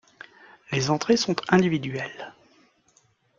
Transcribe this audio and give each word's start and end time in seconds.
Les 0.71 0.89
entrées 0.89 1.15
sont 1.15 1.35
individuelles. 1.49 2.33